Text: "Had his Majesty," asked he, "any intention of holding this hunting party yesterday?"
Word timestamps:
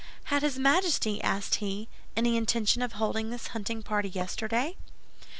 "Had 0.33 0.41
his 0.41 0.57
Majesty," 0.57 1.21
asked 1.21 1.57
he, 1.61 1.87
"any 2.17 2.35
intention 2.35 2.81
of 2.81 2.93
holding 2.93 3.29
this 3.29 3.49
hunting 3.49 3.83
party 3.83 4.09
yesterday?" 4.09 4.75